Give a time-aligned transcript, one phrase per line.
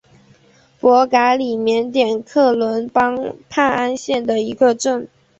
[0.79, 5.07] 博嘎里缅甸克伦邦帕安县的一个镇。